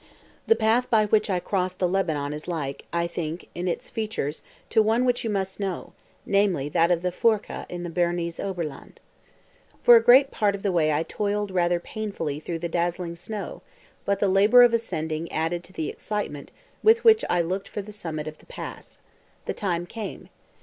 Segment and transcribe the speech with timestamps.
[0.47, 4.41] The path by which I crossed the Lebanon is like, I think, in its features
[4.71, 5.93] to one which you must know,
[6.25, 8.99] namely, that of the Foorca in the Bernese Oberland.
[9.83, 13.61] For a great part of the way I toiled rather painfully through the dazzling snow,
[14.03, 17.93] but the labour of ascending added to the excitement with which I looked for the
[17.93, 19.01] summit of the pass.
[19.45, 20.29] The time came.